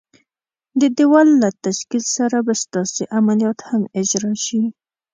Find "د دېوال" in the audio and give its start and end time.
0.79-1.29